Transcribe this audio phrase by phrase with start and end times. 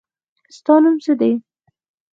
[0.57, 1.31] ستا نوم څه دی؟